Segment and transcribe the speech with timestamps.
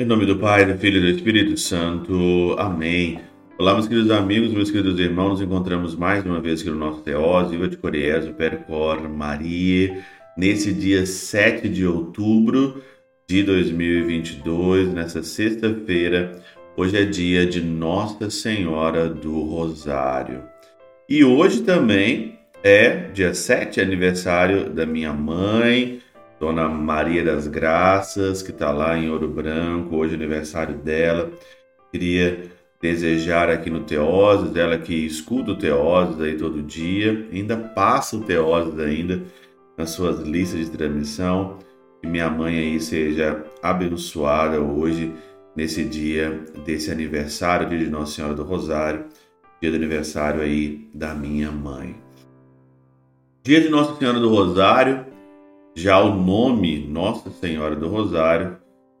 [0.00, 2.56] Em nome do Pai, do Filho e do Espírito Santo.
[2.58, 3.20] Amém.
[3.58, 7.02] Olá, meus queridos amigos, meus queridos irmãos, nos encontramos mais uma vez aqui no nosso
[7.02, 10.02] Teós, Viva de Coriésio, Percor, Maria,
[10.38, 12.82] nesse dia 7 de outubro
[13.28, 16.42] de 2022, nessa sexta-feira,
[16.78, 20.42] hoje é dia de Nossa Senhora do Rosário.
[21.10, 26.00] E hoje também é dia 7, aniversário da minha mãe,
[26.38, 31.28] Dona Maria das Graças, que está lá em Ouro Branco, hoje é aniversário dela.
[31.90, 32.44] Queria
[32.80, 38.22] desejar aqui no Teoses, ela que escuta o Teoses aí todo dia, ainda passa o
[38.22, 39.20] Teoses ainda
[39.76, 41.58] nas suas listas de transmissão.
[42.00, 45.12] Que minha mãe aí seja abençoada hoje,
[45.56, 49.06] nesse dia desse aniversário, dia de Nossa Senhora do Rosário,
[49.60, 51.94] dia do aniversário aí da minha mãe.
[53.42, 55.04] Dia de Nossa Senhora do Rosário,
[55.74, 58.56] já o nome Nossa Senhora do Rosário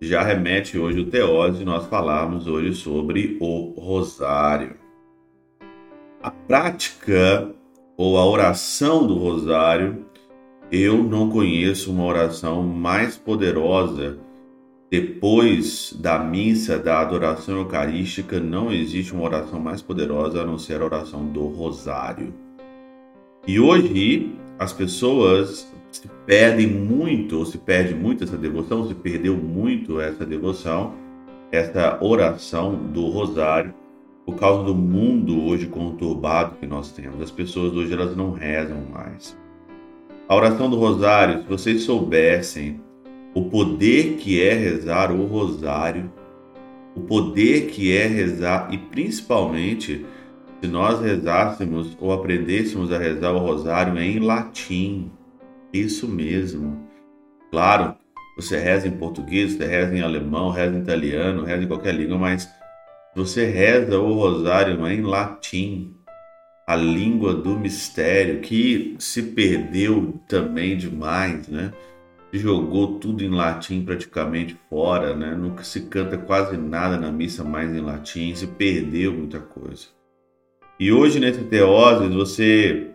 [0.00, 4.76] já remete hoje o teose e nós falarmos hoje sobre o rosário.
[6.22, 7.50] A prática
[7.96, 10.04] ou a oração do rosário,
[10.70, 14.18] eu não conheço uma oração mais poderosa
[15.00, 20.80] depois da missa, da adoração eucarística, não existe uma oração mais poderosa a não ser
[20.80, 22.32] a oração do rosário.
[23.44, 29.36] E hoje as pessoas se perdem muito, ou se perde muito essa devoção, se perdeu
[29.36, 30.94] muito essa devoção,
[31.50, 33.74] essa oração do rosário,
[34.24, 37.20] por causa do mundo hoje conturbado que nós temos.
[37.20, 39.36] As pessoas hoje elas não rezam mais.
[40.28, 42.80] A oração do rosário, se vocês soubessem
[43.34, 46.10] o poder que é rezar o rosário,
[46.94, 50.06] o poder que é rezar e principalmente
[50.60, 55.10] se nós rezássemos ou aprendêssemos a rezar o rosário em latim,
[55.72, 56.88] isso mesmo.
[57.50, 57.96] Claro,
[58.36, 62.16] você reza em português, você reza em alemão, reza em italiano, reza em qualquer língua,
[62.16, 62.48] mas
[63.14, 65.94] você reza o rosário em latim,
[66.66, 71.72] a língua do mistério, que se perdeu também demais, né?
[72.36, 75.36] Jogou tudo em latim praticamente fora, né?
[75.36, 79.86] Nunca se canta quase nada na missa mais em latim, se perdeu muita coisa.
[80.80, 82.90] E hoje nesse Teoses você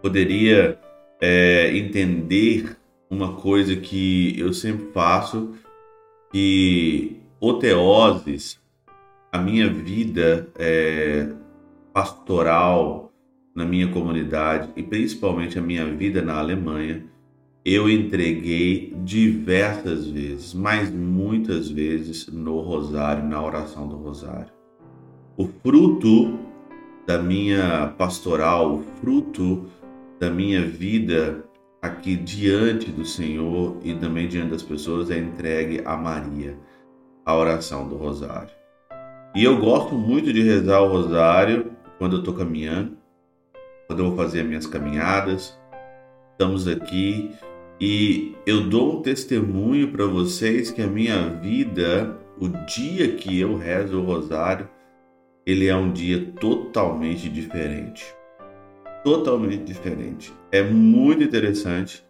[0.00, 0.78] poderia
[1.20, 2.76] é, entender
[3.10, 5.52] uma coisa que eu sempre faço,
[6.30, 8.60] que o Teoses,
[9.32, 11.28] a minha vida é,
[11.92, 13.12] pastoral
[13.52, 17.04] na minha comunidade e principalmente a minha vida na Alemanha,
[17.64, 24.52] eu entreguei diversas vezes, mas muitas vezes no rosário, na oração do rosário.
[25.36, 26.38] O fruto
[27.06, 29.66] da minha pastoral, o fruto
[30.18, 31.44] da minha vida
[31.82, 36.58] aqui diante do Senhor e também diante das pessoas é entregue a Maria,
[37.24, 38.50] a oração do Rosário.
[39.34, 42.96] E eu gosto muito de rezar o Rosário quando eu estou caminhando,
[43.86, 45.58] quando eu vou fazer minhas caminhadas.
[46.32, 47.34] Estamos aqui
[47.80, 53.56] e eu dou um testemunho para vocês que a minha vida, o dia que eu
[53.56, 54.68] rezo o Rosário,
[55.46, 58.04] ele é um dia totalmente diferente
[59.02, 60.32] totalmente diferente.
[60.52, 62.04] É muito interessante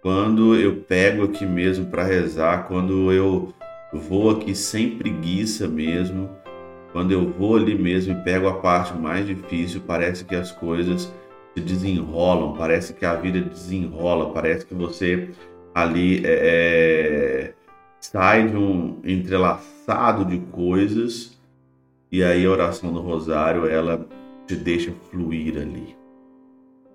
[0.00, 3.52] quando eu pego aqui mesmo para rezar, quando eu
[3.92, 6.30] vou aqui sem preguiça mesmo,
[6.92, 11.12] quando eu vou ali mesmo e pego a parte mais difícil, parece que as coisas
[11.60, 15.30] desenrolam, parece que a vida desenrola, parece que você
[15.74, 17.54] ali é, é
[18.00, 21.38] sai de um entrelaçado de coisas
[22.10, 24.06] e aí a oração do rosário ela
[24.46, 25.96] te deixa fluir ali.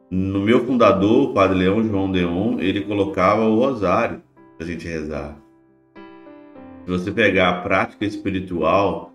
[0.10, 4.22] No meu fundador, o Padre Leão João Deon, ele colocava o rosário
[4.58, 5.38] para a gente rezar.
[6.86, 9.12] Se você pegar a prática espiritual,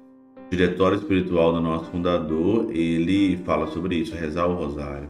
[0.47, 5.09] o diretório espiritual do nosso fundador, ele fala sobre isso, rezar o rosário.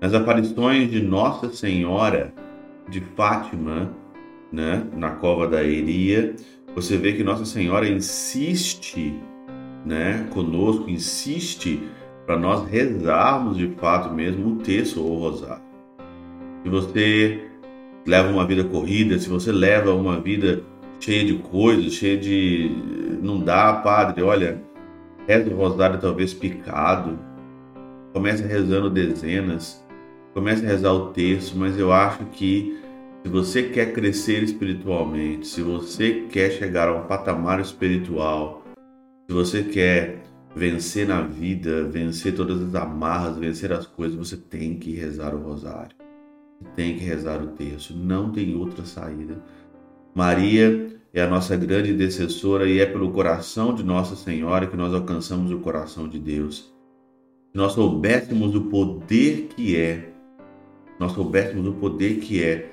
[0.00, 2.32] Nas aparições de Nossa Senhora
[2.88, 3.92] de Fátima,
[4.52, 6.36] né, na cova da Eria,
[6.74, 9.12] você vê que Nossa Senhora insiste,
[9.84, 11.82] né, conosco, insiste
[12.24, 15.62] para nós rezarmos de fato mesmo o texto ou o rosário.
[16.62, 17.48] Se você
[18.06, 20.62] leva uma vida corrida, se você leva uma vida
[21.00, 22.70] cheia de coisas, cheia de.
[23.20, 24.62] Não dá, padre, olha,
[25.26, 27.18] reza o rosário talvez picado,
[28.12, 29.84] comece rezando dezenas,
[30.34, 32.78] comece a rezar o texto, mas eu acho que
[33.24, 38.62] se você quer crescer espiritualmente, se você quer chegar a um patamar espiritual,
[39.28, 40.22] se você quer
[40.54, 45.42] vencer na vida, vencer todas as amarras, vencer as coisas, você tem que rezar o
[45.42, 45.96] rosário.
[46.74, 49.40] Tem que rezar o terço, não tem outra saída.
[50.14, 54.92] Maria é a nossa grande intercessora e é pelo coração de Nossa Senhora que nós
[54.92, 56.72] alcançamos o coração de Deus.
[57.52, 60.12] Se nós soubéssemos o poder que é,
[60.98, 62.70] nós soubéssemos o poder que é,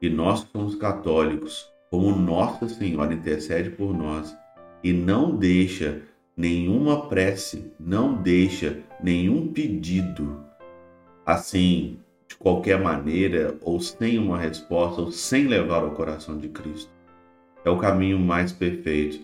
[0.00, 4.36] e nós somos católicos, como Nossa Senhora intercede por nós
[4.82, 6.02] e não deixa
[6.36, 10.44] nenhuma prece, não deixa nenhum pedido
[11.24, 11.98] assim,
[12.28, 16.90] de qualquer maneira, ou sem uma resposta, ou sem levar ao coração de Cristo.
[17.64, 19.20] É o caminho mais perfeito.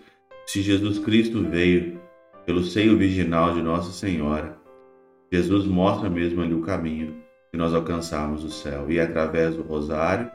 [0.46, 2.00] Se Jesus Cristo veio
[2.44, 4.58] pelo seio virginal de Nossa Senhora,
[5.32, 7.21] Jesus mostra mesmo ali o caminho
[7.52, 8.90] que nós alcançarmos o céu.
[8.90, 10.30] E é através do rosário,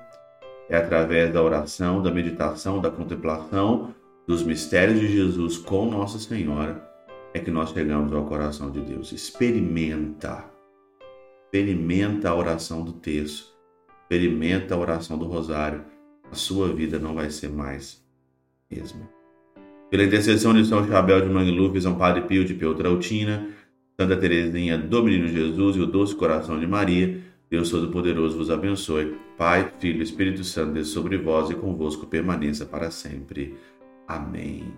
[0.69, 3.93] é através da oração, da meditação, da contemplação,
[4.27, 6.87] dos mistérios de Jesus com Nossa Senhora
[7.37, 9.11] é que nós chegamos ao coração de Deus.
[9.11, 10.45] Experimenta.
[11.45, 13.53] Experimenta a oração do texto.
[14.03, 15.85] Experimenta a oração do rosário.
[16.31, 18.03] A sua vida não vai ser mais
[18.69, 19.07] mesma.
[19.89, 23.47] Pela intercessão de São Chabel de Mangluf, São Padre Pio de Peutrautina,
[23.99, 29.17] Santa Teresinha do Menino Jesus e o Doce Coração de Maria, Deus Todo-Poderoso vos abençoe.
[29.35, 33.55] Pai, Filho Espírito Santo, desça sobre vós e convosco permaneça para sempre.
[34.07, 34.71] Amém.